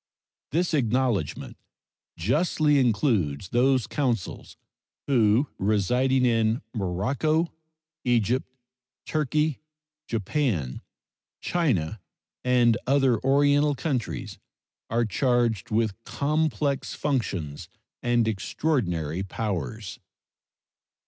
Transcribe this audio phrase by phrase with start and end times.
[0.49, 1.57] This acknowledgment
[2.17, 4.57] justly includes those consuls
[5.05, 7.53] who, residing in Morocco,
[8.03, 8.47] Egypt,
[9.05, 9.59] Turkey,
[10.07, 10.81] Japan,
[11.39, 11.99] China,
[12.43, 14.39] and other Oriental countries,
[14.89, 17.69] are charged with complex functions
[18.01, 19.99] and extraordinary powers.